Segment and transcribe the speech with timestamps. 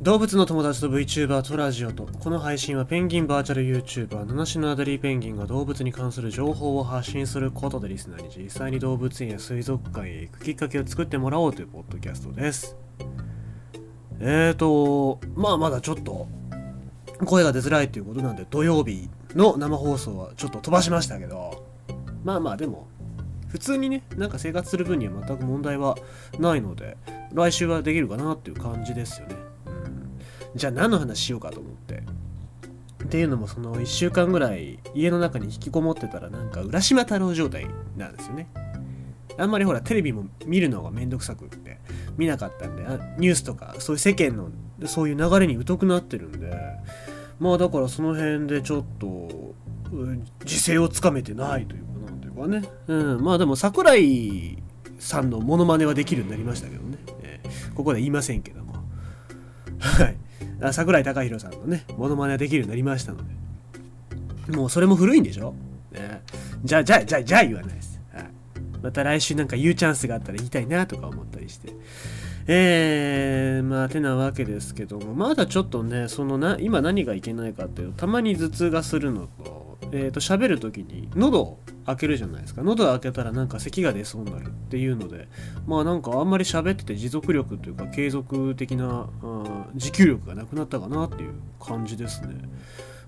[0.00, 12.76] 動物の友達と VTuber とラジオとこの配信はペンギンバーチャル YouTuber 七種のアダリーペンギンが動物に関する情報を発信することでリスナーに実際に動物園や水族館へ行くきっかけを作ってもらおうというポッドキャストです。
[14.20, 16.28] えーとまあまだちょっと
[17.24, 21.66] 声が出づらいということなんで土曜日の生放送はちょっと飛ばしましたけど
[22.22, 22.86] まあまあでも
[23.48, 25.96] 普通にねなんか生活する分には全く問題は
[26.38, 26.96] ないので
[27.32, 29.47] 来週はできるかなっていう感じですよね。
[30.54, 32.02] じゃあ何の話しようかと思って。
[33.04, 38.48] っていうのもその1週間ぐらい家の中に引きこもってたらなんか浦島太郎状態なんですよね。
[39.38, 41.78] あんまりほらテレビも見るのがめんどくさくって
[42.16, 42.82] 見なかったんで
[43.18, 44.50] ニュースとかそういう世間の
[44.86, 46.52] そういう流れに疎くなってるんで
[47.38, 49.54] まあだからその辺でちょっと
[50.44, 52.68] 時勢をつかめてないというかなんていうかね。
[52.88, 54.60] うんまあでも桜井
[54.98, 58.74] さんのモノマネはできるようになりましたけどね、えー、ここで言いませんけども。
[59.78, 60.17] はい。
[60.72, 64.56] 桜井貴弘さんのね、モノマネができるようになりましたので。
[64.56, 65.54] もうそれも古いんでしょ、
[65.92, 66.22] ね、
[66.64, 68.00] じゃあ、じゃあ、じゃあ、じゃあ言わないです。
[68.12, 68.24] はい、
[68.82, 71.72] また来週なんか言うチャンスがあったら言いたいなとか思ったりして。
[72.50, 79.57] えー、まあ、てなわけですけども、まだちょっとね、そのな、今何がいけないかっていうと、たまに頭痛がするのと、
[79.92, 82.62] え、ー、と、喋る時に喉を開けるじゃないですか。
[82.62, 85.28] 喉を開けたらなんか咳が出そうになるっていうので、
[85.66, 92.34] まあなんかあんまり喋ってて持続力というか継続的な、うん持久力がなくなったかなっていう感じですね。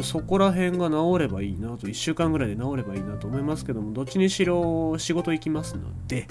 [0.00, 6.26] そこら辺が治ればいいなと、1週間ぐらいで治ればいいなと思いますけども、どっちにしろ仕事行きますので、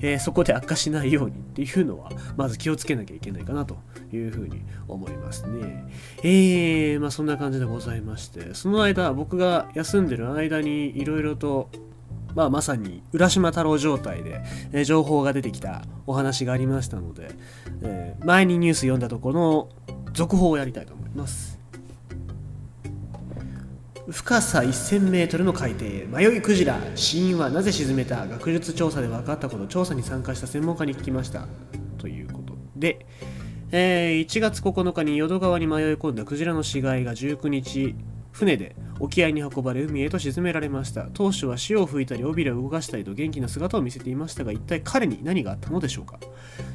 [0.00, 3.76] えー、そこで悪化しないようにっていうのは、まず気をつけなきゃいけないかなと
[4.12, 5.86] いうふうに思いますね。
[6.24, 11.70] えー、まあそんな感じでございまして、その間、僕が休んでる間にいろいろと
[12.34, 14.40] まあ、まさに浦島太郎状態で、
[14.72, 17.30] えー、情報が出てきたお話がありましたので、
[17.82, 19.68] えー、前にニュース読んだとこの
[20.12, 21.63] 続報をやりたいと思います。
[24.10, 31.46] 深さ1 0 0 0ルの海底迷いクジラ死因はなぜ沈めた学術調査で分かったこと調査に参加した専門家に聞きました。
[31.96, 33.06] ということで、
[33.72, 37.94] えー、1月9日に淀川に迷い込んだクジラの死骸が19日
[38.34, 41.06] 船で沖合に運ばれ海へと沈められました。
[41.14, 46.18] 当初は潮を吹いたり尾びれを動かしたりと元気な姿を見せていましたが一体彼に何があったのでしょうか。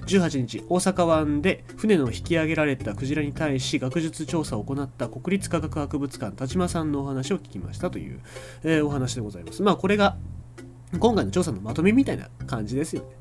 [0.08, 8.22] 18日大阪湾で船の引き上げられたクジラに対し学術調査を行った国立科学博物館田島さんのお話を聞きましたという、
[8.64, 9.62] えー、お話でございます。
[9.62, 10.16] まあこれが
[10.98, 13.19] 今回の調査のまとめみたいな感じですよね。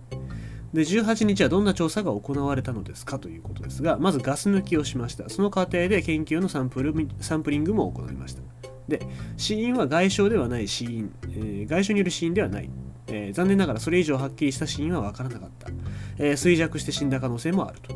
[0.73, 5.29] で18日はどんな調査が行われたのですかということですがまずガス抜きをしました。
[5.29, 8.43] その過程で研究のサンプルサンプリングも行いました。
[8.87, 9.03] で
[9.37, 12.71] 死因は外傷ではない死因、えー、外傷による死因ではない、
[13.07, 15.69] えー、残念ながらそれ以上はっきりした死因は分からなかった、
[16.17, 17.95] えー、衰弱して死んだ可能性もあると。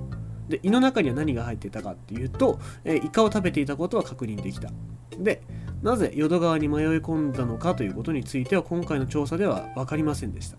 [0.49, 4.71] で胃の中には何が入っていたかっていうと、えイカを食べていたことは確認できた。
[5.19, 5.41] で
[5.83, 10.59] なぜ淀川に迷い込んだのかということについては今回の調査では分かりませんでした。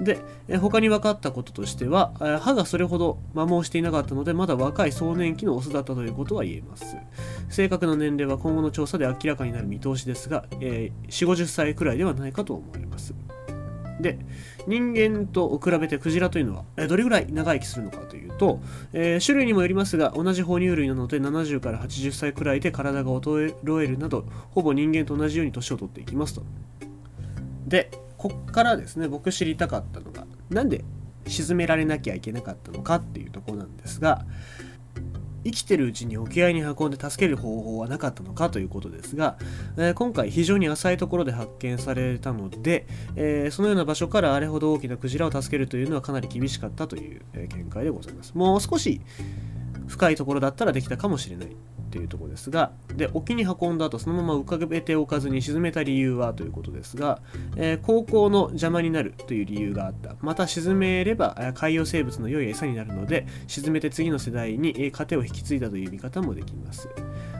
[0.00, 0.20] で、
[0.60, 6.96] 他に分かったこととしては、歯がそれほど摩耗していなかったので、まだ若い壮年期のオスだったということは言えます。
[7.48, 13.14] 正確な年齢は今後の調査で明らかになる見通しですが、えー、4、50歳くらいではないかと思われます。
[14.00, 14.18] で、
[14.68, 18.60] 人間と比べてクジラというのは、どれぐらい長生きするのかというと、
[18.92, 26.44] えー、種類にもよりますが、同じ哺乳類なので70から80歳くらいで体が衰えるなど、ほぼ人間と同じように年を取っていきますと。
[27.66, 30.84] で、こっからですね僕知りたかったのがなんで
[31.26, 34.26] 沈められなきゃいけなかったのかっていうとこなんですが
[35.44, 39.38] 生きてるうちに沖合に運んで助ける方法はなかったのかということですが、
[39.76, 48.32] えー、今回非常に浅いところで発見されたので、えー、そのような場所からあれほど大きなクジラを助けるというのはかなり厳しかったという、え見解でございます。
[48.34, 49.00] もう少し
[49.86, 51.56] 深いところだったらできたかもしれない。
[51.88, 57.20] っていうところですがで沖に運んだ後そのまま浮かべておかずに沈めた理由はということですが、
[57.56, 60.14] えー、航行の邪魔になるという理由があった。
[60.20, 66.88] また沈めれば海洋生物の良い餌になるので沈めて次の世代に糧を引き継いだという見方もできます。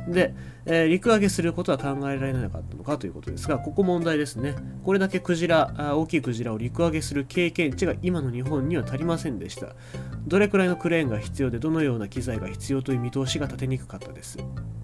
[0.08, 0.34] で、
[0.64, 4.54] えー、陸揚げすることは考えられなかったのかということですがここ問題ですね。
[4.84, 9.74] これだけクジラ大きいクジラを陸揚げする経験値が今の日本には足りませんでした。
[10.26, 14.38] どれくらいのクレーンが必要でどのような機材が必要という見通しが立てにくかったです。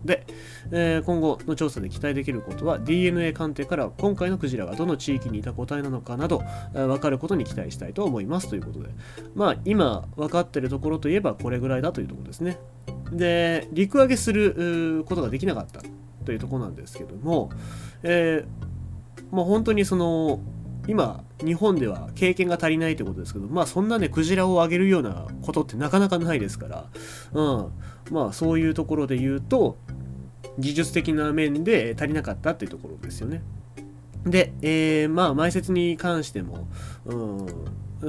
[0.04, 0.26] で、
[0.70, 6.42] えー、今後の調査で期待できることは DNA 鑑定から今回のクジラがどの地域にいた個体なのかなど、
[6.74, 8.88] えー、分かることに期待したいと思いますということで。
[9.34, 12.58] まあ今分かっているところといえばこれぐらいだというところですね。
[13.12, 15.82] で陸揚げすることができなかった
[16.24, 17.50] というとこなんですけども、
[18.02, 20.40] えー、まあ、本当にその
[20.86, 26.86] 今日本では経験が足りないってことですけどまあそんなねクジラをあげるようなことってなかなかないですから、
[27.32, 27.72] うん、
[28.10, 29.78] まあそういうところで言うと
[30.58, 33.42] 技術的な面で足りなかったっていうところですよね。
[34.24, 36.68] で、えー、まあ埋設に関しても、
[37.06, 37.46] うん、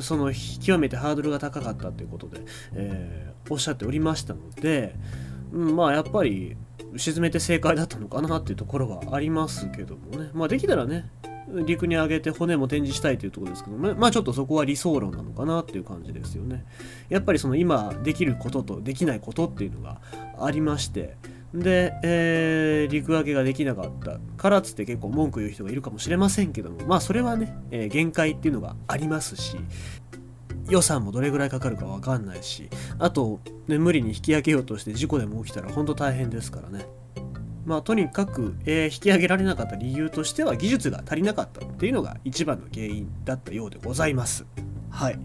[0.01, 2.41] その極めてハードルが高かったということで、
[2.73, 4.95] えー、おっしゃっておりましたので、
[5.51, 6.55] うん、まあやっぱり
[6.97, 10.29] 沈めて正解だったのかなっていうところはありますけどもね。
[10.33, 11.09] まあできたらね
[11.47, 16.65] 陸に上げて骨も展示したいというところですけども、まあちょっとそこは理想論なのかなっていう感じですよね。
[17.09, 20.01] やっぱりその今できることとできないことっていうのが
[20.39, 21.17] ありまして。
[21.53, 26.85] で、えー、陸揚げができなかったからっつって結構文句言う人がいるかもしれませんけども。
[26.85, 29.57] まあそれはね、えー、限界っていうのがありますし。
[30.67, 32.69] 予算もどれぐらいかかるか分かんないし。
[32.97, 36.87] あと、ね、無理に引き上げようとして事故でも起きたら本当大変ですからね。
[37.65, 44.45] まあとにかく、えー、引き上げられなかった理由としては技術が足りなかったっていうのが一番の原因だったようでございます。
[44.89, 45.19] はい。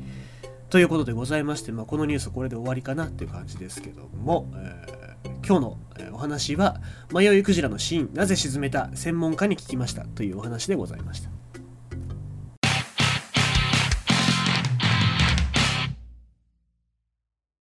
[0.71, 5.79] ということでございまして、まあ、このニュースこれで終わりかなっていう感じですけども、えー、今日の
[6.13, 6.81] お話は
[7.13, 11.40] 迷いクジラのシーンなぜ沈めた専門家に聞きましたというお話でございました。